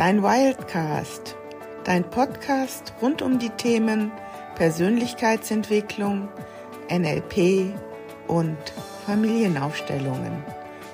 Dein 0.00 0.22
Wildcast, 0.22 1.36
dein 1.84 2.08
Podcast 2.08 2.94
rund 3.02 3.20
um 3.20 3.38
die 3.38 3.50
Themen 3.50 4.10
Persönlichkeitsentwicklung, 4.54 6.30
NLP 6.90 7.74
und 8.26 8.56
Familienaufstellungen. 9.04 10.42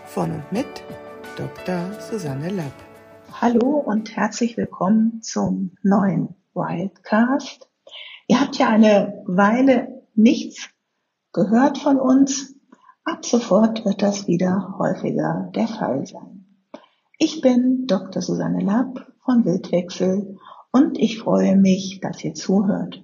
Von 0.07 0.33
und 0.33 0.43
mit 0.51 0.67
Dr. 1.37 1.93
Susanne 2.01 2.49
Lapp. 2.49 2.73
Hallo 3.41 3.77
und 3.77 4.17
herzlich 4.17 4.57
willkommen 4.57 5.23
zum 5.23 5.77
neuen 5.85 6.35
Wildcast. 6.55 7.71
Ihr 8.27 8.41
habt 8.41 8.57
ja 8.57 8.71
eine 8.71 9.23
Weile 9.25 10.03
nichts 10.17 10.69
gehört 11.33 11.79
von 11.79 12.01
uns. 12.01 12.57
Ab 13.05 13.25
sofort 13.25 13.85
wird 13.85 14.03
das 14.03 14.27
wieder 14.27 14.75
häufiger 14.81 15.53
der 15.55 15.69
Fall 15.69 16.05
sein. 16.07 16.36
Ich 17.19 17.41
bin 17.41 17.87
Dr. 17.87 18.21
Susanne 18.21 18.63
Lapp 18.63 19.11
von 19.25 19.47
Wildwechsel 19.47 20.37
und 20.71 20.99
ich 20.99 21.19
freue 21.19 21.57
mich, 21.57 22.01
dass 22.03 22.23
ihr 22.23 22.35
zuhört. 22.35 23.03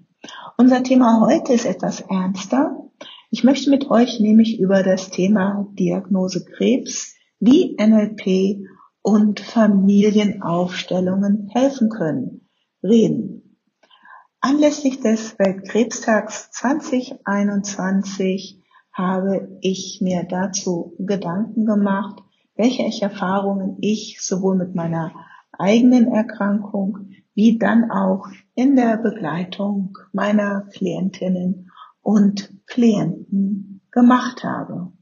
Unser 0.59 0.83
Thema 0.83 1.23
heute 1.23 1.55
ist 1.55 1.65
etwas 1.65 2.03
ernster. 2.03 2.91
Ich 3.31 3.43
möchte 3.43 3.71
mit 3.71 3.91
euch 3.91 4.21
nämlich 4.21 4.61
über 4.61 4.83
das 4.83 5.09
Thema 5.09 5.67
Diagnose 5.79 6.45
Krebs, 6.45 7.15
wie 7.41 7.75
NLP 7.81 8.67
und 9.01 9.41
Familienaufstellungen 9.41 11.49
helfen 11.51 11.89
können, 11.89 12.51
reden. 12.83 13.57
Anlässlich 14.41 15.01
des 15.01 15.39
Weltkrebstags 15.39 16.51
2021 16.51 18.61
habe 18.93 19.57
ich 19.63 20.01
mir 20.03 20.25
dazu 20.25 20.93
Gedanken 20.99 21.65
gemacht, 21.65 22.23
welche 22.63 23.03
Erfahrungen 23.03 23.77
ich 23.81 24.19
sowohl 24.21 24.55
mit 24.55 24.77
meiner 24.77 25.13
eigenen 25.51 26.07
Erkrankung 26.07 27.11
wie 27.35 27.59
dann 27.59 27.91
auch 27.91 28.29
in 28.55 28.77
der 28.77 28.99
Begleitung 28.99 29.99
meiner 30.13 30.69
Klientinnen 30.73 31.73
und 32.03 32.55
Klienten 32.69 33.81
gemacht 33.91 34.45
habe. 34.45 34.93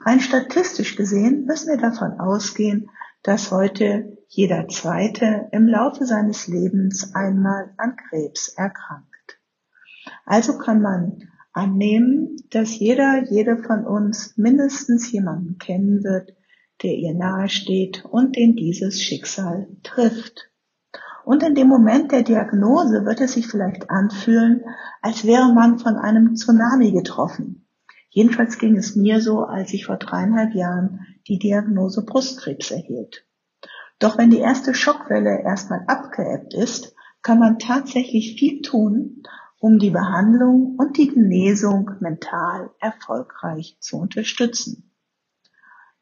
Rein 0.00 0.18
statistisch 0.18 0.96
gesehen 0.96 1.44
müssen 1.44 1.68
wir 1.68 1.76
davon 1.76 2.18
ausgehen, 2.18 2.90
dass 3.22 3.52
heute 3.52 4.18
jeder 4.26 4.66
Zweite 4.66 5.48
im 5.52 5.68
Laufe 5.68 6.06
seines 6.06 6.48
Lebens 6.48 7.14
einmal 7.14 7.72
an 7.76 7.94
Krebs 7.94 8.48
erkrankt. 8.48 9.38
Also 10.24 10.58
kann 10.58 10.82
man 10.82 11.22
annehmen, 11.52 12.36
dass 12.50 12.76
jeder, 12.76 13.22
jede 13.30 13.58
von 13.58 13.86
uns 13.86 14.36
mindestens 14.36 15.12
jemanden 15.12 15.58
kennen 15.58 16.02
wird, 16.02 16.32
der 16.82 16.94
ihr 16.94 17.14
nahesteht 17.14 18.04
und 18.04 18.36
den 18.36 18.56
dieses 18.56 19.00
Schicksal 19.00 19.68
trifft. 19.82 20.50
Und 21.24 21.42
in 21.42 21.54
dem 21.54 21.68
Moment 21.68 22.12
der 22.12 22.22
Diagnose 22.22 23.04
wird 23.04 23.20
es 23.20 23.32
sich 23.32 23.48
vielleicht 23.48 23.90
anfühlen, 23.90 24.62
als 25.02 25.24
wäre 25.24 25.52
man 25.52 25.78
von 25.78 25.96
einem 25.96 26.36
Tsunami 26.36 26.92
getroffen. 26.92 27.66
Jedenfalls 28.10 28.58
ging 28.58 28.76
es 28.76 28.96
mir 28.96 29.20
so, 29.20 29.40
als 29.40 29.74
ich 29.74 29.86
vor 29.86 29.96
dreieinhalb 29.96 30.54
Jahren 30.54 31.00
die 31.26 31.38
Diagnose 31.38 32.04
Brustkrebs 32.04 32.70
erhielt. 32.70 33.26
Doch 33.98 34.18
wenn 34.18 34.30
die 34.30 34.38
erste 34.38 34.74
Schockwelle 34.74 35.42
erstmal 35.42 35.84
abgeebbt 35.86 36.54
ist, 36.54 36.94
kann 37.22 37.38
man 37.38 37.58
tatsächlich 37.58 38.38
viel 38.38 38.62
tun, 38.62 39.22
um 39.58 39.78
die 39.78 39.90
Behandlung 39.90 40.76
und 40.78 40.96
die 40.96 41.08
Genesung 41.08 41.90
mental 42.00 42.70
erfolgreich 42.78 43.78
zu 43.80 43.96
unterstützen. 43.96 44.85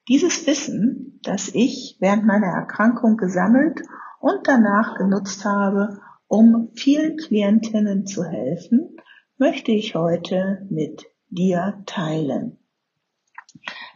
Dieses 0.09 0.47
Wissen, 0.47 1.19
das 1.23 1.49
ich 1.55 1.97
während 1.99 2.27
meiner 2.27 2.49
Erkrankung 2.49 3.17
gesammelt 3.17 3.81
und 4.21 4.47
danach 4.47 4.99
genutzt 4.99 5.47
habe, 5.47 5.99
um 6.29 6.71
vielen 6.75 7.17
Klientinnen 7.17 8.07
zu 8.07 8.23
helfen, 8.23 8.97
möchte 9.39 9.73
ich 9.73 9.95
heute 9.95 10.67
mit 10.69 11.07
dir 11.31 11.83
teilen. 11.87 12.59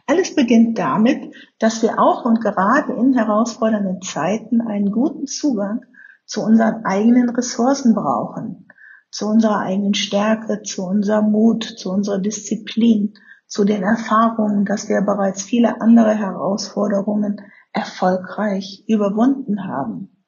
Alles 0.07 0.33
beginnt 0.33 0.79
damit, 0.79 1.35
dass 1.59 1.83
wir 1.83 1.99
auch 1.99 2.25
und 2.25 2.41
gerade 2.41 2.93
in 2.93 3.13
herausfordernden 3.13 4.01
Zeiten 4.01 4.61
einen 4.61 4.91
guten 4.91 5.27
Zugang 5.27 5.85
zu 6.25 6.41
unseren 6.41 6.85
eigenen 6.85 7.29
Ressourcen 7.29 7.93
brauchen, 7.93 8.67
zu 9.11 9.27
unserer 9.27 9.59
eigenen 9.59 9.93
Stärke, 9.93 10.63
zu 10.63 10.87
unserem 10.87 11.31
Mut, 11.31 11.63
zu 11.63 11.91
unserer 11.91 12.17
Disziplin, 12.17 13.13
zu 13.49 13.65
den 13.65 13.83
Erfahrungen, 13.83 14.63
dass 14.63 14.87
wir 14.87 15.01
bereits 15.01 15.41
viele 15.41 15.81
andere 15.81 16.13
Herausforderungen 16.13 17.41
erfolgreich 17.73 18.83
überwunden 18.87 19.65
haben. 19.65 20.23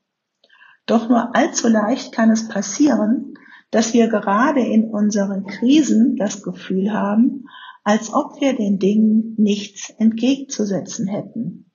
Doch 0.88 1.08
nur 1.08 1.36
allzu 1.36 1.70
leicht 1.70 2.12
kann 2.12 2.32
es 2.32 2.50
passieren, 2.50 3.36
dass 3.70 3.94
wir 3.94 4.10
gerade 4.10 4.62
in 4.62 4.90
unseren 4.90 5.46
Krisen 5.46 6.18
das 6.18 6.44
Gefühl 6.44 6.92
haben, 6.92 7.46
als 7.84 8.14
ob 8.14 8.42
wir 8.42 8.56
den 8.56 8.80
Dingen 8.80 9.36
nichts 9.38 9.92
entgegenzusetzen 9.98 11.08
hätten. 11.08 11.72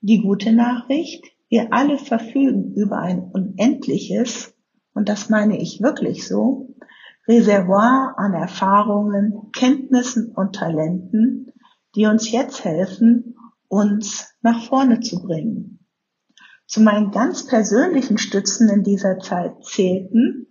Die 0.00 0.22
gute 0.22 0.52
Nachricht, 0.52 1.24
wir 1.48 1.72
alle 1.72 1.98
verfügen 1.98 2.74
über 2.74 2.98
ein 2.98 3.20
unendliches, 3.20 4.54
und 4.94 5.08
das 5.08 5.28
meine 5.28 5.60
ich 5.60 5.82
wirklich 5.82 6.26
so, 6.26 6.74
Reservoir 7.28 8.14
an 8.16 8.32
Erfahrungen, 8.32 9.52
Kenntnissen 9.52 10.32
und 10.34 10.54
Talenten, 10.54 11.52
die 11.94 12.06
uns 12.06 12.30
jetzt 12.30 12.64
helfen, 12.64 13.36
uns 13.68 14.34
nach 14.40 14.64
vorne 14.64 15.00
zu 15.00 15.22
bringen. 15.22 15.86
Zu 16.66 16.80
meinen 16.80 17.10
ganz 17.10 17.46
persönlichen 17.46 18.18
Stützen 18.18 18.68
in 18.70 18.82
dieser 18.82 19.18
Zeit 19.18 19.62
zählten 19.64 20.48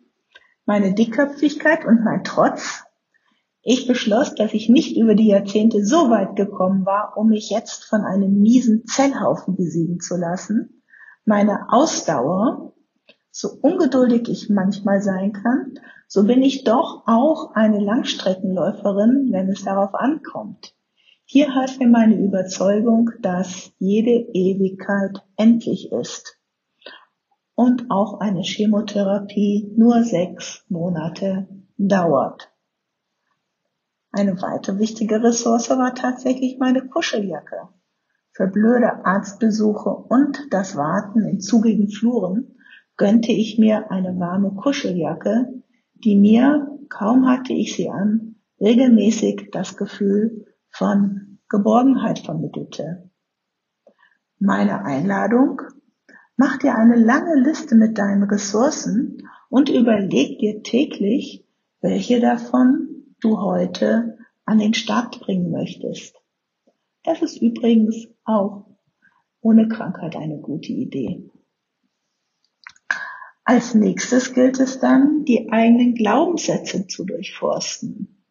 meine 0.67 0.93
Dickköpfigkeit 0.93 1.85
und 1.85 2.03
mein 2.03 2.23
Trotz. 2.23 2.83
Ich 3.61 3.87
beschloss, 3.87 4.35
dass 4.35 4.53
ich 4.53 4.69
nicht 4.69 4.97
über 4.97 5.16
die 5.16 5.27
Jahrzehnte 5.27 5.83
so 5.83 6.09
weit 6.09 6.35
gekommen 6.35 6.85
war, 6.85 7.13
um 7.16 7.29
mich 7.29 7.49
jetzt 7.49 7.85
von 7.85 8.01
einem 8.01 8.39
miesen 8.39 8.85
Zellhaufen 8.85 9.55
besiegen 9.55 9.99
zu 9.99 10.17
lassen. 10.17 10.83
Meine 11.25 11.67
Ausdauer, 11.69 12.73
so 13.39 13.49
ungeduldig 13.61 14.27
ich 14.29 14.49
manchmal 14.49 14.99
sein 14.99 15.31
kann, 15.31 15.75
so 16.07 16.23
bin 16.23 16.41
ich 16.41 16.63
doch 16.63 17.03
auch 17.05 17.53
eine 17.53 17.79
Langstreckenläuferin, 17.79 19.27
wenn 19.31 19.47
es 19.49 19.63
darauf 19.63 19.93
ankommt. 19.93 20.73
Hier 21.23 21.53
half 21.53 21.77
mir 21.77 21.87
meine 21.87 22.15
Überzeugung, 22.15 23.11
dass 23.21 23.71
jede 23.77 24.09
Ewigkeit 24.33 25.23
endlich 25.35 25.91
ist 25.91 26.39
und 27.53 27.91
auch 27.91 28.21
eine 28.21 28.41
Chemotherapie 28.41 29.71
nur 29.77 30.03
sechs 30.03 30.65
Monate 30.67 31.47
dauert. 31.77 32.49
Eine 34.11 34.41
weitere 34.41 34.79
wichtige 34.79 35.21
Ressource 35.21 35.69
war 35.69 35.93
tatsächlich 35.93 36.57
meine 36.57 36.87
Kuscheljacke. 36.87 37.69
Für 38.31 38.47
blöde 38.47 39.05
Arztbesuche 39.05 39.91
und 39.91 40.47
das 40.49 40.75
Warten 40.75 41.23
in 41.23 41.39
zugigen 41.39 41.89
Fluren 41.89 42.56
gönnte 42.97 43.31
ich 43.31 43.58
mir 43.58 43.91
eine 43.91 44.19
warme 44.19 44.52
Kuscheljacke, 44.56 45.53
die 45.94 46.16
mir, 46.16 46.68
kaum 46.90 47.28
hatte 47.28 47.53
ich 47.53 47.75
sie 47.75 47.90
an, 47.90 48.35
regelmäßig 48.59 49.50
das 49.52 49.78
Gefühl 49.78 50.46
von 50.69 51.40
Geborgenheit 51.50 52.19
vermittelte. 52.19 53.09
Meine 54.40 54.84
Einladung, 54.84 55.62
mach 56.35 56.58
dir 56.58 56.75
eine 56.75 56.96
lange 56.96 57.35
Liste 57.35 57.75
mit 57.75 57.97
deinen 57.97 58.24
Ressourcen 58.24 59.28
und 59.50 59.69
überleg 59.69 60.40
dir 60.40 60.62
täglich, 60.64 61.46
welche 61.81 62.19
davon 62.19 63.16
du 63.22 63.40
heute 63.40 64.18
an 64.46 64.59
den 64.59 64.74
Start 64.74 65.19
bringen 65.19 65.52
möchtest. 65.52 66.16
Es 67.03 67.22
ist 67.22 67.41
übrigens 67.41 68.08
auch 68.25 68.66
ohne 69.41 69.68
Krankheit 69.68 70.16
eine 70.16 70.40
gute 70.40 70.73
Idee. 70.73 71.29
Als 73.49 73.73
nächstes 73.73 74.34
gilt 74.34 74.59
es 74.59 74.82
dann, 74.82 75.23
die 75.23 75.49
eigenen 75.49 75.96
Glaubenssätze 75.96 76.85
zu 76.85 77.05
durchforsten. 77.05 78.22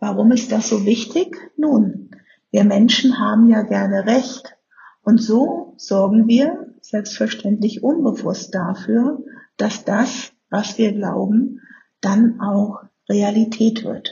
Warum 0.00 0.32
ist 0.32 0.50
das 0.50 0.68
so 0.68 0.84
wichtig? 0.86 1.36
Nun, 1.56 2.10
wir 2.50 2.64
Menschen 2.64 3.20
haben 3.20 3.46
ja 3.48 3.62
gerne 3.62 4.06
Recht 4.06 4.56
und 5.02 5.22
so 5.22 5.74
sorgen 5.76 6.26
wir 6.26 6.74
selbstverständlich 6.80 7.84
unbewusst 7.84 8.52
dafür, 8.56 9.22
dass 9.56 9.84
das, 9.84 10.32
was 10.48 10.76
wir 10.76 10.90
glauben, 10.90 11.60
dann 12.00 12.40
auch 12.40 12.82
Realität 13.08 13.84
wird. 13.84 14.10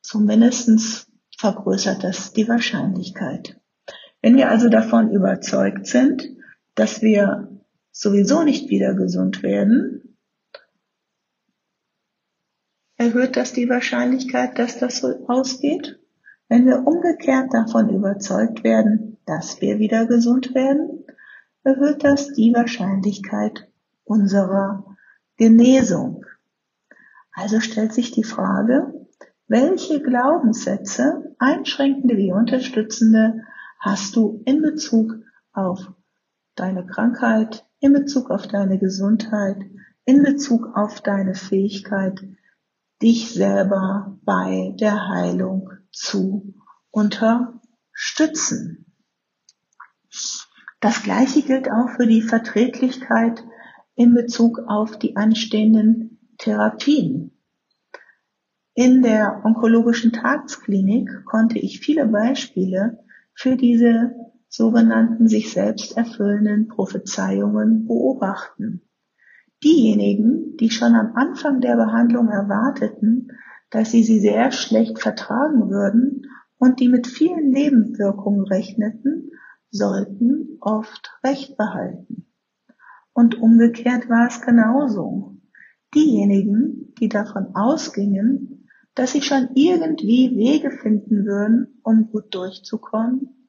Zumindest 0.00 1.06
vergrößert 1.36 2.02
das 2.02 2.32
die 2.32 2.48
Wahrscheinlichkeit. 2.48 3.60
Wenn 4.22 4.38
wir 4.38 4.48
also 4.48 4.70
davon 4.70 5.10
überzeugt 5.10 5.86
sind, 5.86 6.26
dass 6.74 7.02
wir 7.02 7.59
sowieso 7.92 8.42
nicht 8.42 8.70
wieder 8.70 8.94
gesund 8.94 9.42
werden, 9.42 10.16
erhöht 12.96 13.36
das 13.36 13.52
die 13.52 13.68
Wahrscheinlichkeit, 13.68 14.58
dass 14.58 14.78
das 14.78 14.98
so 14.98 15.26
ausgeht. 15.26 15.98
Wenn 16.48 16.66
wir 16.66 16.86
umgekehrt 16.86 17.54
davon 17.54 17.88
überzeugt 17.88 18.62
werden, 18.64 19.18
dass 19.24 19.60
wir 19.60 19.78
wieder 19.78 20.06
gesund 20.06 20.54
werden, 20.54 21.06
erhöht 21.62 22.04
das 22.04 22.32
die 22.32 22.52
Wahrscheinlichkeit 22.52 23.68
unserer 24.04 24.84
Genesung. 25.36 26.26
Also 27.32 27.60
stellt 27.60 27.94
sich 27.94 28.10
die 28.10 28.24
Frage, 28.24 29.06
welche 29.46 30.02
Glaubenssätze, 30.02 31.34
einschränkende 31.38 32.16
wie 32.16 32.32
unterstützende, 32.32 33.44
hast 33.78 34.14
du 34.14 34.42
in 34.44 34.60
Bezug 34.60 35.14
auf 35.52 35.92
deine 36.54 36.86
Krankheit, 36.86 37.66
in 37.80 37.92
Bezug 37.92 38.30
auf 38.30 38.46
deine 38.46 38.78
Gesundheit, 38.78 39.58
in 40.04 40.22
Bezug 40.22 40.76
auf 40.76 41.00
deine 41.00 41.34
Fähigkeit, 41.34 42.20
dich 43.02 43.32
selber 43.32 44.18
bei 44.22 44.74
der 44.78 45.08
Heilung 45.08 45.70
zu 45.90 46.54
unterstützen. 46.90 48.86
Das 50.80 51.02
Gleiche 51.02 51.42
gilt 51.42 51.70
auch 51.70 51.90
für 51.96 52.06
die 52.06 52.22
Verträglichkeit 52.22 53.42
in 53.94 54.14
Bezug 54.14 54.60
auf 54.66 54.98
die 54.98 55.16
anstehenden 55.16 56.18
Therapien. 56.38 57.36
In 58.74 59.02
der 59.02 59.42
onkologischen 59.44 60.12
Tagesklinik 60.12 61.24
konnte 61.26 61.58
ich 61.58 61.80
viele 61.80 62.06
Beispiele 62.06 63.04
für 63.34 63.56
diese 63.56 64.14
sogenannten 64.50 65.28
sich 65.28 65.52
selbst 65.52 65.96
erfüllenden 65.96 66.66
Prophezeiungen 66.66 67.86
beobachten. 67.86 68.82
Diejenigen, 69.62 70.56
die 70.56 70.70
schon 70.70 70.94
am 70.94 71.12
Anfang 71.14 71.60
der 71.60 71.76
Behandlung 71.76 72.28
erwarteten, 72.28 73.28
dass 73.70 73.92
sie 73.92 74.02
sie 74.02 74.18
sehr 74.18 74.50
schlecht 74.50 74.98
vertragen 74.98 75.70
würden 75.70 76.26
und 76.58 76.80
die 76.80 76.88
mit 76.88 77.06
vielen 77.06 77.50
Nebenwirkungen 77.50 78.44
rechneten, 78.44 79.30
sollten 79.70 80.58
oft 80.60 81.12
Recht 81.24 81.56
behalten. 81.56 82.26
Und 83.12 83.40
umgekehrt 83.40 84.08
war 84.08 84.26
es 84.26 84.42
genauso. 84.42 85.36
Diejenigen, 85.94 86.92
die 86.98 87.08
davon 87.08 87.54
ausgingen, 87.54 88.68
dass 88.94 89.12
sie 89.12 89.22
schon 89.22 89.50
irgendwie 89.54 90.36
Wege 90.36 90.72
finden 90.72 91.24
würden, 91.24 91.80
um 91.84 92.10
gut 92.10 92.34
durchzukommen, 92.34 93.39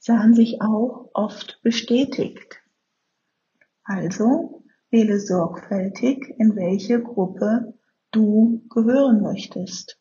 sahen 0.00 0.34
sich 0.34 0.60
auch 0.62 1.10
oft 1.12 1.60
bestätigt. 1.62 2.60
Also 3.84 4.64
wähle 4.90 5.20
sorgfältig, 5.20 6.34
in 6.38 6.56
welche 6.56 7.00
Gruppe 7.02 7.78
du 8.10 8.66
gehören 8.70 9.20
möchtest. 9.20 10.00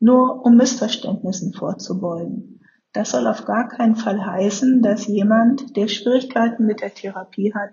Nur 0.00 0.44
um 0.44 0.56
Missverständnissen 0.56 1.52
vorzubeugen. 1.52 2.60
Das 2.92 3.10
soll 3.10 3.26
auf 3.26 3.44
gar 3.44 3.68
keinen 3.68 3.96
Fall 3.96 4.24
heißen, 4.24 4.82
dass 4.82 5.06
jemand, 5.06 5.76
der 5.76 5.88
Schwierigkeiten 5.88 6.64
mit 6.64 6.80
der 6.80 6.94
Therapie 6.94 7.52
hat, 7.54 7.72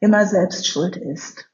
immer 0.00 0.26
selbst 0.26 0.66
schuld 0.66 0.96
ist. 0.96 1.50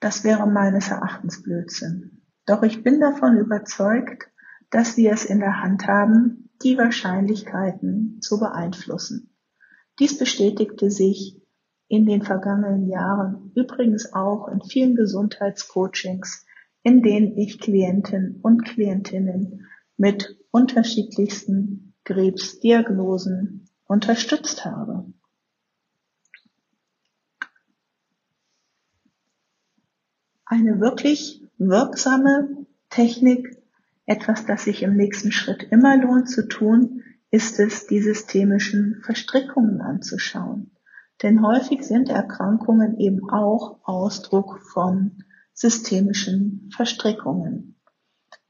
Das 0.00 0.24
wäre 0.24 0.46
meines 0.46 0.90
Erachtens 0.90 1.42
Blödsinn. 1.42 2.22
Doch 2.46 2.62
ich 2.62 2.82
bin 2.82 3.00
davon 3.00 3.36
überzeugt, 3.36 4.30
dass 4.70 4.96
wir 4.96 5.12
es 5.12 5.24
in 5.24 5.40
der 5.40 5.60
Hand 5.60 5.86
haben, 5.86 6.39
die 6.62 6.76
Wahrscheinlichkeiten 6.76 8.20
zu 8.20 8.38
beeinflussen. 8.38 9.34
Dies 9.98 10.18
bestätigte 10.18 10.90
sich 10.90 11.40
in 11.88 12.06
den 12.06 12.22
vergangenen 12.22 12.88
Jahren 12.88 13.52
übrigens 13.54 14.12
auch 14.12 14.48
in 14.48 14.62
vielen 14.62 14.94
Gesundheitscoachings, 14.94 16.46
in 16.82 17.02
denen 17.02 17.36
ich 17.36 17.58
Klienten 17.58 18.40
und 18.42 18.64
Klientinnen 18.64 19.66
mit 19.96 20.38
unterschiedlichsten 20.50 21.94
Krebsdiagnosen 22.04 23.68
unterstützt 23.84 24.64
habe. 24.64 25.12
Eine 30.44 30.80
wirklich 30.80 31.44
wirksame 31.58 32.66
Technik, 32.88 33.59
etwas, 34.10 34.44
das 34.44 34.64
sich 34.64 34.82
im 34.82 34.96
nächsten 34.96 35.30
Schritt 35.30 35.62
immer 35.70 35.96
lohnt 35.96 36.28
zu 36.28 36.48
tun, 36.48 37.04
ist 37.30 37.60
es, 37.60 37.86
die 37.86 38.00
systemischen 38.00 39.00
Verstrickungen 39.04 39.80
anzuschauen. 39.80 40.72
Denn 41.22 41.46
häufig 41.46 41.84
sind 41.84 42.08
Erkrankungen 42.08 42.98
eben 42.98 43.30
auch 43.30 43.78
Ausdruck 43.84 44.58
von 44.72 45.22
systemischen 45.54 46.70
Verstrickungen. 46.74 47.80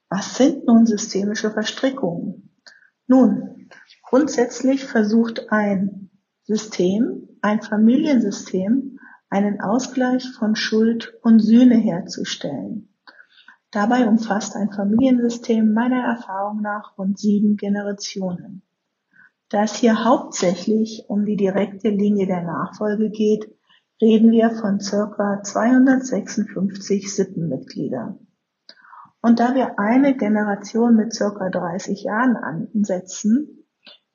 Was 0.08 0.38
sind 0.38 0.66
nun 0.66 0.86
systemische 0.86 1.50
Verstrickungen? 1.50 2.56
Nun, 3.06 3.68
grundsätzlich 4.02 4.86
versucht 4.86 5.52
ein 5.52 6.10
System, 6.44 7.28
ein 7.42 7.60
Familiensystem, 7.60 8.98
einen 9.28 9.60
Ausgleich 9.60 10.26
von 10.38 10.56
Schuld 10.56 11.12
und 11.22 11.40
Sühne 11.40 11.76
herzustellen. 11.76 12.89
Dabei 13.72 14.08
umfasst 14.08 14.56
ein 14.56 14.72
Familiensystem 14.72 15.72
meiner 15.72 16.02
Erfahrung 16.02 16.60
nach 16.60 16.98
rund 16.98 17.18
sieben 17.18 17.56
Generationen. 17.56 18.62
Da 19.48 19.62
es 19.62 19.76
hier 19.76 20.04
hauptsächlich 20.04 21.04
um 21.08 21.24
die 21.24 21.36
direkte 21.36 21.88
Linie 21.88 22.26
der 22.26 22.42
Nachfolge 22.42 23.10
geht, 23.10 23.48
reden 24.00 24.32
wir 24.32 24.50
von 24.50 24.80
circa 24.80 25.42
256 25.42 27.14
Sippenmitgliedern. 27.14 28.26
Und 29.22 29.38
da 29.38 29.54
wir 29.54 29.78
eine 29.78 30.16
Generation 30.16 30.96
mit 30.96 31.12
circa 31.12 31.50
30 31.50 32.02
Jahren 32.02 32.36
ansetzen, 32.36 33.66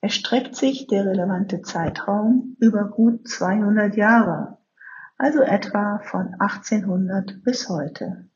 erstreckt 0.01 0.55
sich 0.55 0.87
der 0.87 1.05
relevante 1.05 1.61
Zeitraum 1.61 2.57
über 2.59 2.89
gut 2.89 3.27
200 3.27 3.95
Jahre, 3.95 4.57
also 5.17 5.41
etwa 5.41 5.99
von 6.03 6.35
1800 6.39 7.43
bis 7.43 7.69
heute. 7.69 8.29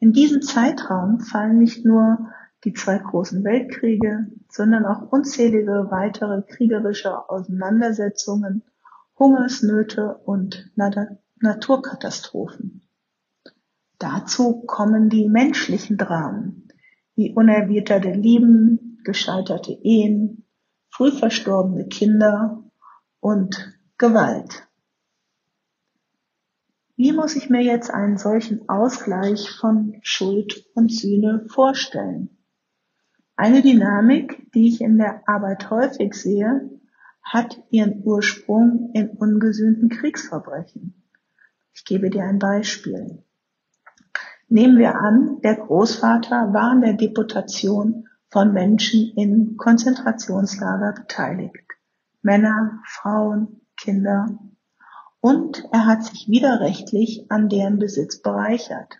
In 0.00 0.12
diesen 0.14 0.40
Zeitraum 0.40 1.20
fallen 1.20 1.58
nicht 1.58 1.84
nur 1.84 2.32
die 2.64 2.72
zwei 2.72 2.96
großen 2.98 3.44
Weltkriege, 3.44 4.26
sondern 4.48 4.86
auch 4.86 5.12
unzählige 5.12 5.88
weitere 5.90 6.40
kriegerische 6.42 7.28
Auseinandersetzungen, 7.28 8.62
Hungersnöte 9.18 10.16
und 10.24 10.70
Naturkatastrophen. 11.40 12.82
Dazu 13.98 14.62
kommen 14.62 15.10
die 15.10 15.28
menschlichen 15.28 15.98
Dramen, 15.98 16.68
wie 17.14 17.34
unerwiderte 17.34 18.12
Lieben, 18.12 18.98
gescheiterte 19.04 19.72
Ehen, 19.72 20.46
früh 20.88 21.12
verstorbene 21.12 21.86
Kinder 21.88 22.64
und 23.20 23.78
Gewalt. 23.98 24.66
Wie 27.02 27.12
muss 27.12 27.34
ich 27.34 27.48
mir 27.48 27.62
jetzt 27.62 27.90
einen 27.90 28.18
solchen 28.18 28.68
Ausgleich 28.68 29.50
von 29.52 29.96
Schuld 30.02 30.66
und 30.74 30.92
Sühne 30.92 31.46
vorstellen? 31.48 32.28
Eine 33.36 33.62
Dynamik, 33.62 34.52
die 34.52 34.68
ich 34.68 34.82
in 34.82 34.98
der 34.98 35.26
Arbeit 35.26 35.70
häufig 35.70 36.12
sehe, 36.12 36.68
hat 37.22 37.58
ihren 37.70 38.02
Ursprung 38.04 38.90
in 38.92 39.08
ungesühnten 39.08 39.88
Kriegsverbrechen. 39.88 41.02
Ich 41.72 41.86
gebe 41.86 42.10
dir 42.10 42.24
ein 42.24 42.38
Beispiel. 42.38 43.24
Nehmen 44.50 44.76
wir 44.76 44.94
an, 44.96 45.40
der 45.42 45.54
Großvater 45.54 46.52
war 46.52 46.72
an 46.72 46.82
der 46.82 46.92
Deportation 46.92 48.08
von 48.28 48.52
Menschen 48.52 49.14
in 49.16 49.56
Konzentrationslager 49.56 50.92
beteiligt. 50.92 51.64
Männer, 52.20 52.82
Frauen, 52.84 53.62
Kinder. 53.78 54.38
Und 55.20 55.64
er 55.70 55.86
hat 55.86 56.04
sich 56.04 56.28
widerrechtlich 56.28 57.26
an 57.30 57.48
deren 57.48 57.78
Besitz 57.78 58.22
bereichert. 58.22 58.98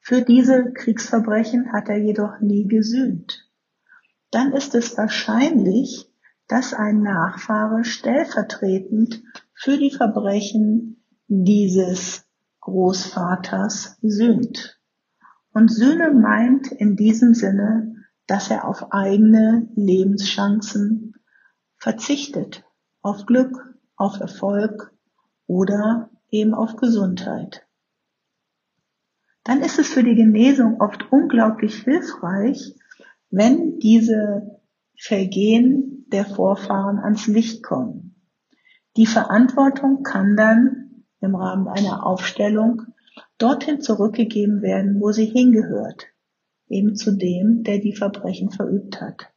Für 0.00 0.22
diese 0.22 0.72
Kriegsverbrechen 0.72 1.72
hat 1.72 1.88
er 1.88 1.98
jedoch 1.98 2.40
nie 2.40 2.66
gesühnt. 2.66 3.48
Dann 4.30 4.52
ist 4.52 4.74
es 4.74 4.96
wahrscheinlich, 4.96 6.10
dass 6.48 6.74
ein 6.74 7.02
Nachfahre 7.02 7.84
stellvertretend 7.84 9.22
für 9.54 9.78
die 9.78 9.90
Verbrechen 9.90 11.04
dieses 11.28 12.26
Großvaters 12.60 13.98
sühnt. 14.02 14.80
Und 15.52 15.70
Sühne 15.70 16.12
meint 16.12 16.72
in 16.72 16.96
diesem 16.96 17.34
Sinne, 17.34 17.96
dass 18.26 18.50
er 18.50 18.66
auf 18.66 18.92
eigene 18.92 19.68
Lebenschancen 19.74 21.14
verzichtet, 21.76 22.64
auf 23.02 23.26
Glück, 23.26 23.76
auf 23.96 24.18
Erfolg 24.20 24.91
oder 25.52 26.08
eben 26.30 26.54
auf 26.54 26.76
Gesundheit. 26.76 27.66
Dann 29.44 29.60
ist 29.60 29.78
es 29.78 29.88
für 29.88 30.02
die 30.02 30.14
Genesung 30.14 30.80
oft 30.80 31.12
unglaublich 31.12 31.82
hilfreich, 31.82 32.74
wenn 33.30 33.78
diese 33.78 34.60
Vergehen 34.98 36.06
der 36.08 36.24
Vorfahren 36.24 36.98
ans 36.98 37.26
Licht 37.26 37.62
kommen. 37.62 38.14
Die 38.96 39.06
Verantwortung 39.06 40.02
kann 40.02 40.36
dann 40.36 41.04
im 41.20 41.34
Rahmen 41.34 41.68
einer 41.68 42.06
Aufstellung 42.06 42.82
dorthin 43.38 43.80
zurückgegeben 43.80 44.62
werden, 44.62 45.00
wo 45.00 45.12
sie 45.12 45.26
hingehört, 45.26 46.06
eben 46.68 46.94
zu 46.94 47.16
dem, 47.16 47.62
der 47.62 47.78
die 47.78 47.94
Verbrechen 47.94 48.50
verübt 48.50 49.00
hat. 49.00 49.32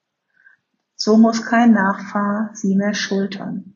so 0.95 1.17
muss 1.17 1.45
kein 1.45 1.73
Nachfahr 1.73 2.51
sie 2.53 2.75
mehr 2.75 2.93
schultern. 2.93 3.74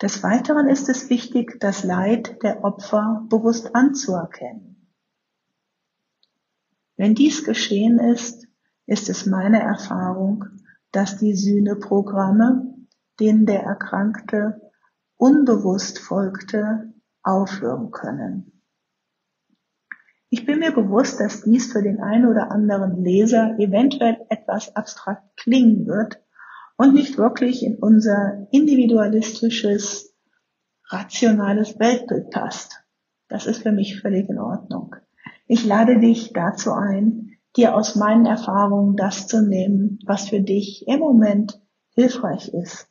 Des 0.00 0.22
Weiteren 0.22 0.68
ist 0.68 0.88
es 0.88 1.10
wichtig, 1.10 1.58
das 1.58 1.82
Leid 1.82 2.42
der 2.44 2.62
Opfer 2.62 3.26
bewusst 3.28 3.74
anzuerkennen. 3.74 4.92
Wenn 6.96 7.14
dies 7.14 7.44
geschehen 7.44 7.98
ist, 7.98 8.46
ist 8.86 9.08
es 9.08 9.26
meine 9.26 9.60
Erfahrung, 9.60 10.44
dass 10.92 11.16
die 11.16 11.34
Sühneprogramme, 11.34 12.74
denen 13.18 13.44
der 13.44 13.62
Erkrankte 13.62 14.70
unbewusst 15.16 15.98
folgte, 15.98 16.94
aufhören 17.22 17.90
können. 17.90 18.62
Ich 20.30 20.46
bin 20.46 20.60
mir 20.60 20.72
bewusst, 20.72 21.18
dass 21.20 21.42
dies 21.42 21.72
für 21.72 21.82
den 21.82 22.00
einen 22.00 22.26
oder 22.26 22.52
anderen 22.52 23.02
Leser 23.02 23.58
eventuell 23.58 24.24
etwas 24.28 24.76
abstrakt 24.76 25.36
klingen 25.36 25.86
wird 25.86 26.22
und 26.78 26.94
nicht 26.94 27.18
wirklich 27.18 27.62
in 27.64 27.76
unser 27.76 28.46
individualistisches, 28.52 30.14
rationales 30.88 31.78
Weltbild 31.78 32.30
passt. 32.30 32.80
Das 33.28 33.46
ist 33.46 33.62
für 33.62 33.72
mich 33.72 34.00
völlig 34.00 34.30
in 34.30 34.38
Ordnung. 34.38 34.94
Ich 35.46 35.66
lade 35.66 35.98
dich 35.98 36.32
dazu 36.32 36.72
ein, 36.72 37.36
dir 37.56 37.74
aus 37.74 37.96
meinen 37.96 38.24
Erfahrungen 38.24 38.96
das 38.96 39.26
zu 39.26 39.42
nehmen, 39.42 39.98
was 40.06 40.28
für 40.28 40.40
dich 40.40 40.86
im 40.86 41.00
Moment 41.00 41.60
hilfreich 41.94 42.54
ist. 42.54 42.88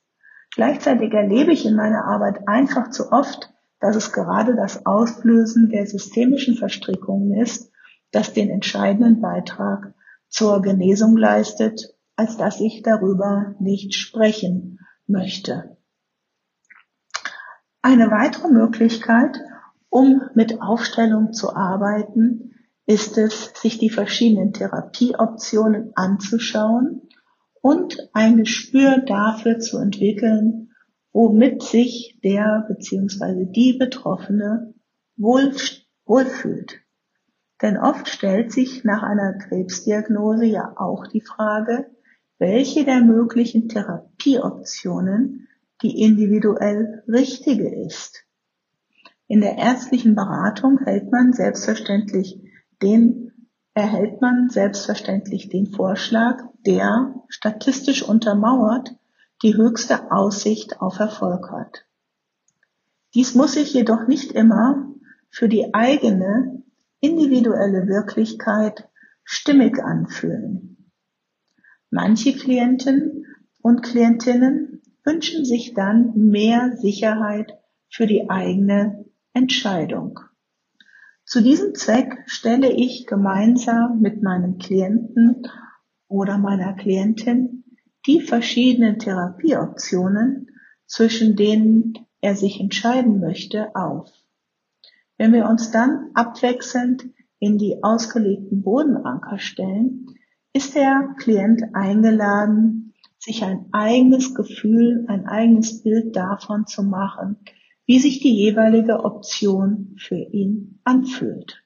Gleichzeitig 0.54 1.14
erlebe 1.14 1.54
ich 1.54 1.66
in 1.66 1.76
meiner 1.76 2.06
Arbeit 2.06 2.48
einfach 2.48 2.90
zu 2.90 3.12
oft, 3.12 3.52
dass 3.80 3.96
es 3.96 4.12
gerade 4.12 4.56
das 4.56 4.86
Auslösen 4.86 5.70
der 5.70 5.88
systemischen 5.88 6.56
Verstrickungen 6.56 7.40
ist, 7.40 7.72
das 8.12 8.34
den 8.34 8.50
entscheidenden 8.50 9.22
Beitrag 9.22 9.94
zur 10.28 10.62
Genesung 10.62 11.16
leistet, 11.16 11.97
als 12.18 12.36
dass 12.36 12.60
ich 12.60 12.82
darüber 12.82 13.56
nicht 13.60 13.94
sprechen 13.94 14.80
möchte. 15.06 15.78
Eine 17.82 18.12
weitere 18.12 18.50
Möglichkeit, 18.50 19.40
um 19.90 20.22
mit 20.34 20.62
Aufstellung 20.62 21.32
zu 21.32 21.56
arbeiten, 21.56 22.56
ist 22.86 23.18
es, 23.18 23.54
sich 23.56 23.78
die 23.78 23.90
verschiedenen 23.90 24.52
Therapieoptionen 24.52 25.92
anzuschauen 25.96 27.08
und 27.62 28.10
ein 28.14 28.38
Gespür 28.38 29.00
dafür 29.06 29.60
zu 29.60 29.78
entwickeln, 29.78 30.72
womit 31.14 31.64
sich 31.64 32.20
der 32.24 32.66
bzw. 32.68 33.46
die 33.46 33.78
Betroffene 33.78 34.74
wohl, 35.16 35.54
wohlfühlt. 36.06 36.80
Denn 37.62 37.78
oft 37.78 38.08
stellt 38.08 38.52
sich 38.52 38.84
nach 38.84 39.04
einer 39.04 39.38
Krebsdiagnose 39.38 40.46
ja 40.46 40.74
auch 40.78 41.08
die 41.08 41.22
Frage, 41.22 41.90
welche 42.40 42.86
der 42.86 43.02
möglichen 43.02 43.70
Therapieoptionen 43.70 45.48
die 45.82 46.02
individuell 46.02 47.04
richtige 47.08 47.86
ist. 47.86 48.24
In 49.28 49.42
der 49.42 49.58
ärztlichen 49.58 50.16
Beratung 50.16 50.80
hält 50.80 51.12
man 51.12 51.34
selbstverständlich 51.34 52.40
den 52.82 53.28
erhält 53.74 54.22
man 54.22 54.50
selbstverständlich 54.50 55.50
den 55.50 55.68
Vorschlag, 55.68 56.42
der 56.66 57.14
statistisch 57.28 58.02
untermauert 58.02 58.96
die 59.44 59.56
höchste 59.56 60.12
Aussicht 60.12 60.82
auf 60.82 60.98
Erfolg 60.98 61.52
hat. 61.52 61.86
Dies 63.14 63.36
muss 63.36 63.54
sich 63.54 63.74
jedoch 63.74 64.08
nicht 64.08 64.32
immer 64.32 64.88
für 65.30 65.48
die 65.48 65.76
eigene 65.76 66.64
individuelle 67.02 67.88
Wirklichkeit 67.88 68.90
stimmig 69.24 69.78
anfühlen. 69.84 70.77
Manche 72.00 72.34
Klienten 72.34 73.26
und 73.64 73.82
Klientinnen 73.82 74.84
wünschen 75.04 75.46
sich 75.46 75.74
dann 75.74 76.14
mehr 76.16 76.78
Sicherheit 76.78 77.58
für 77.90 78.06
die 78.06 78.30
eigene 78.30 79.06
Entscheidung. 79.34 80.20
Zu 81.26 81.42
diesem 81.42 81.74
Zweck 81.74 82.20
stelle 82.28 82.72
ich 82.72 83.08
gemeinsam 83.08 84.00
mit 84.00 84.22
meinem 84.22 84.60
Klienten 84.60 85.48
oder 86.08 86.38
meiner 86.38 86.74
Klientin 86.74 87.64
die 88.06 88.22
verschiedenen 88.22 89.00
Therapieoptionen, 89.00 90.52
zwischen 90.86 91.36
denen 91.36 91.98
er 92.22 92.36
sich 92.36 92.60
entscheiden 92.60 93.20
möchte, 93.20 93.76
auf. 93.76 94.12
Wenn 95.18 95.34
wir 95.34 95.50
uns 95.50 95.72
dann 95.72 96.12
abwechselnd 96.14 97.08
in 97.40 97.58
die 97.58 97.82
ausgelegten 97.82 98.62
Bodenanker 98.62 99.40
stellen, 99.40 100.06
ist 100.58 100.74
der 100.74 101.14
Klient 101.20 101.62
eingeladen, 101.74 102.96
sich 103.20 103.44
ein 103.44 103.68
eigenes 103.74 104.34
Gefühl, 104.34 105.06
ein 105.08 105.28
eigenes 105.28 105.84
Bild 105.84 106.16
davon 106.16 106.66
zu 106.66 106.82
machen, 106.82 107.38
wie 107.86 108.00
sich 108.00 108.22
die 108.22 108.36
jeweilige 108.36 109.06
Option 109.06 109.96
für 110.00 110.18
ihn 110.18 110.80
anfühlt. 110.84 111.64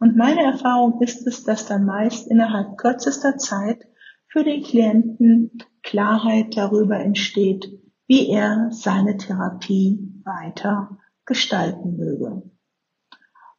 Und 0.00 0.16
meine 0.16 0.42
Erfahrung 0.42 1.00
ist 1.02 1.24
es, 1.28 1.44
dass 1.44 1.66
dann 1.66 1.84
meist 1.84 2.28
innerhalb 2.28 2.78
kürzester 2.78 3.36
Zeit 3.36 3.86
für 4.26 4.42
den 4.42 4.64
Klienten 4.64 5.62
Klarheit 5.84 6.56
darüber 6.56 6.98
entsteht, 6.98 7.70
wie 8.08 8.28
er 8.28 8.70
seine 8.72 9.18
Therapie 9.18 10.20
weiter 10.24 10.98
gestalten 11.26 11.96
möge. 11.96 12.42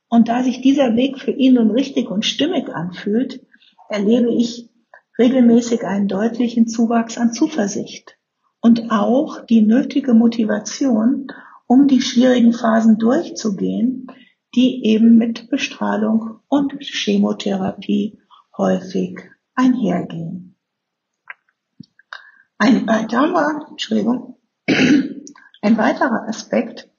Und 0.09 0.27
da 0.27 0.43
sich 0.43 0.59
dieser 0.59 0.97
Weg 0.97 1.19
für 1.19 1.31
ihn 1.31 1.53
nun 1.53 1.71
richtig 1.71 2.11
und 2.11 2.25
stimmig 2.25 2.67
anfühlt, 2.67 3.45
erlebe 3.89 4.31
ich 4.31 4.69
regelmäßig 5.17 5.83
einen 5.83 6.07
deutlichen 6.07 6.67
Zuwachs 6.67 7.17
an 7.17 7.33
Zuversicht 7.33 8.17
und 8.61 8.91
auch 8.91 9.45
die 9.45 9.61
nötige 9.61 10.13
Motivation, 10.13 11.27
um 11.67 11.87
die 11.87 12.01
schwierigen 12.01 12.53
Phasen 12.53 12.97
durchzugehen, 12.97 14.07
die 14.55 14.85
eben 14.85 15.17
mit 15.17 15.49
Bestrahlung 15.49 16.39
und 16.47 16.73
Chemotherapie 16.81 18.19
häufig 18.57 19.19
einhergehen. 19.55 20.55
Ein 22.57 22.87
weiterer, 22.87 23.67
Entschuldigung, 23.69 24.37
ein 24.67 25.77
weiterer 25.77 26.27
Aspekt, 26.27 26.89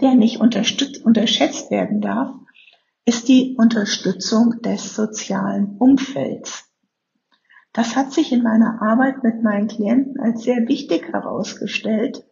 der 0.00 0.14
nicht 0.14 0.40
unterschätzt 0.40 1.70
werden 1.70 2.00
darf, 2.00 2.34
ist 3.06 3.28
die 3.28 3.54
Unterstützung 3.58 4.62
des 4.62 4.94
sozialen 4.94 5.76
Umfelds. 5.78 6.70
Das 7.72 7.96
hat 7.96 8.12
sich 8.12 8.32
in 8.32 8.42
meiner 8.42 8.80
Arbeit 8.80 9.22
mit 9.22 9.42
meinen 9.42 9.66
Klienten 9.66 10.20
als 10.20 10.44
sehr 10.44 10.68
wichtig 10.68 11.12
herausgestellt, 11.12 12.24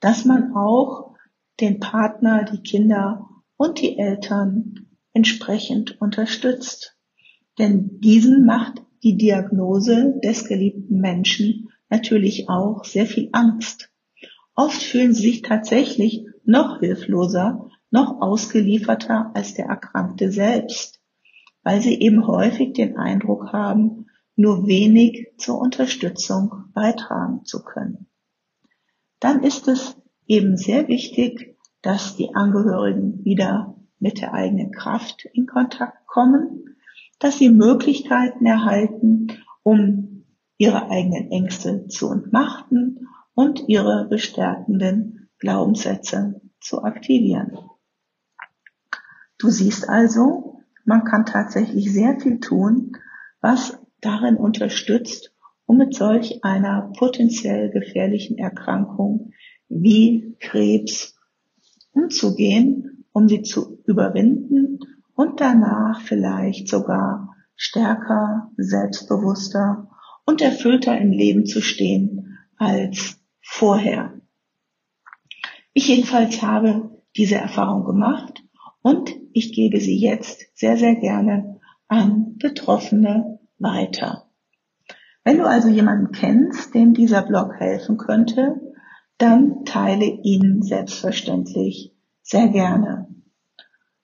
dass 0.00 0.24
man 0.24 0.54
auch 0.56 1.14
den 1.60 1.78
Partner, 1.78 2.44
die 2.44 2.62
Kinder 2.62 3.28
und 3.56 3.80
die 3.80 3.98
Eltern 3.98 4.88
entsprechend 5.12 6.00
unterstützt. 6.00 6.98
Denn 7.58 8.00
diesen 8.00 8.46
macht 8.46 8.82
die 9.02 9.16
Diagnose 9.16 10.18
des 10.24 10.46
geliebten 10.46 11.00
Menschen 11.00 11.68
natürlich 11.90 12.48
auch 12.48 12.84
sehr 12.84 13.06
viel 13.06 13.28
Angst. 13.32 13.90
Oft 14.54 14.82
fühlen 14.82 15.12
sie 15.12 15.22
sich 15.22 15.42
tatsächlich 15.42 16.24
noch 16.44 16.80
hilfloser, 16.80 17.68
noch 17.92 18.20
ausgelieferter 18.20 19.30
als 19.34 19.54
der 19.54 19.66
Erkrankte 19.66 20.32
selbst, 20.32 21.00
weil 21.62 21.80
sie 21.80 22.00
eben 22.00 22.26
häufig 22.26 22.72
den 22.72 22.96
Eindruck 22.96 23.52
haben, 23.52 24.06
nur 24.34 24.66
wenig 24.66 25.28
zur 25.36 25.60
Unterstützung 25.60 26.64
beitragen 26.74 27.44
zu 27.44 27.62
können. 27.62 28.06
Dann 29.20 29.42
ist 29.42 29.68
es 29.68 29.96
eben 30.26 30.56
sehr 30.56 30.88
wichtig, 30.88 31.56
dass 31.82 32.16
die 32.16 32.34
Angehörigen 32.34 33.24
wieder 33.24 33.76
mit 33.98 34.20
der 34.20 34.32
eigenen 34.32 34.72
Kraft 34.72 35.26
in 35.32 35.46
Kontakt 35.46 36.06
kommen, 36.06 36.76
dass 37.18 37.38
sie 37.38 37.50
Möglichkeiten 37.50 38.46
erhalten, 38.46 39.28
um 39.62 40.24
ihre 40.56 40.90
eigenen 40.90 41.30
Ängste 41.30 41.86
zu 41.88 42.10
entmachten 42.10 43.06
und 43.34 43.68
ihre 43.68 44.06
bestärkenden 44.08 45.28
Glaubenssätze 45.38 46.40
zu 46.60 46.82
aktivieren. 46.82 47.58
Du 49.42 49.50
siehst 49.50 49.88
also, 49.88 50.60
man 50.84 51.02
kann 51.02 51.26
tatsächlich 51.26 51.92
sehr 51.92 52.20
viel 52.20 52.38
tun, 52.38 52.92
was 53.40 53.76
darin 54.00 54.36
unterstützt, 54.36 55.34
um 55.66 55.78
mit 55.78 55.96
solch 55.96 56.44
einer 56.44 56.92
potenziell 56.96 57.68
gefährlichen 57.70 58.38
Erkrankung 58.38 59.32
wie 59.68 60.36
Krebs 60.38 61.16
umzugehen, 61.90 63.04
um 63.10 63.28
sie 63.28 63.42
zu 63.42 63.82
überwinden 63.84 64.78
und 65.16 65.40
danach 65.40 66.02
vielleicht 66.02 66.68
sogar 66.68 67.34
stärker, 67.56 68.52
selbstbewusster 68.56 69.90
und 70.24 70.40
erfüllter 70.40 70.96
im 70.96 71.10
Leben 71.10 71.46
zu 71.46 71.60
stehen 71.60 72.38
als 72.58 73.20
vorher. 73.40 74.20
Ich 75.72 75.88
jedenfalls 75.88 76.42
habe 76.42 77.02
diese 77.16 77.34
Erfahrung 77.34 77.84
gemacht 77.84 78.41
und 78.82 79.14
ich 79.32 79.52
gebe 79.52 79.80
sie 79.80 79.98
jetzt 79.98 80.46
sehr, 80.54 80.76
sehr 80.76 80.96
gerne 80.96 81.60
an 81.88 82.36
Betroffene 82.38 83.38
weiter. 83.58 84.28
Wenn 85.24 85.38
du 85.38 85.44
also 85.44 85.68
jemanden 85.68 86.12
kennst, 86.12 86.74
dem 86.74 86.94
dieser 86.94 87.22
Blog 87.22 87.54
helfen 87.58 87.96
könnte, 87.96 88.60
dann 89.18 89.64
teile 89.64 90.04
ihn 90.04 90.62
selbstverständlich 90.62 91.94
sehr 92.22 92.48
gerne. 92.48 93.08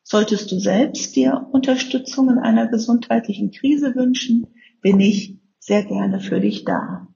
Solltest 0.02 0.52
du 0.52 0.58
selbst 0.58 1.16
dir 1.16 1.49
Unterstützung 1.50 2.30
in 2.30 2.38
einer 2.38 2.68
gesundheitlichen 2.68 3.50
Krise 3.50 3.94
wünschen, 3.94 4.47
bin 4.80 5.00
ich 5.00 5.38
sehr 5.58 5.85
gerne 5.85 6.20
für 6.20 6.40
dich 6.40 6.64
da. 6.64 7.08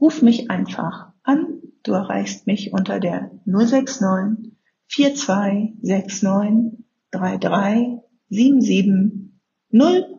Ruf 0.00 0.20
mich 0.20 0.50
einfach 0.50 1.12
an. 1.22 1.62
Du 1.84 1.92
erreichst 1.92 2.46
mich 2.46 2.72
unter 2.72 2.98
der 2.98 3.30
069 3.44 4.55
4269 4.88 6.84
3377 7.10 9.30
0 9.70 10.18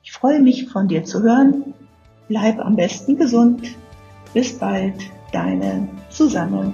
Ich 0.02 0.12
freue 0.12 0.40
mich 0.40 0.68
von 0.68 0.88
dir 0.88 1.04
zu 1.04 1.22
hören. 1.22 1.74
Bleib 2.28 2.58
am 2.58 2.76
besten 2.76 3.16
gesund. 3.16 3.76
Bis 4.32 4.58
bald, 4.58 4.94
deine 5.32 5.86
Susanne. 6.08 6.72